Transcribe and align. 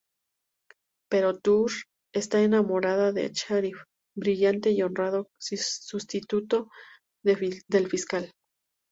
Pero 1.11 1.37
Tour 1.39 1.69
está 2.11 2.41
enamorada 2.41 3.11
de 3.11 3.31
Cherif, 3.31 3.83
brillante 4.17 4.71
y 4.71 4.81
honrado 4.81 5.27
sustituto 5.37 6.71
del 7.23 7.87
fiscal. 7.87 8.33